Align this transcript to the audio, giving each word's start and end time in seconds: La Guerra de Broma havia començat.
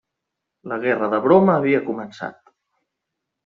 La 0.71 0.79
Guerra 0.85 1.11
de 1.11 1.21
Broma 1.27 1.59
havia 1.59 1.85
començat. 1.93 2.43